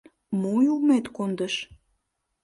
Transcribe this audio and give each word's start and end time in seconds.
Мо 0.41 0.53
юмет 0.73 1.05
кондыш? 1.15 1.53